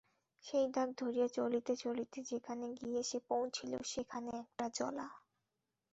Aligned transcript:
সেই 0.43 0.65
দাগ 0.71 0.89
ধরিয়া 0.97 1.27
চলিতে 1.29 1.73
চলিতে 1.75 2.17
যেখানে 2.23 2.65
গিয়া 2.79 3.03
সে 3.03 3.17
পৌঁছিল 3.27 3.71
সেখানে 3.85 4.29
একটা 4.43 4.65
জলা। 4.73 5.07